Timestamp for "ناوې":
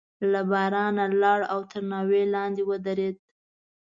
1.91-2.23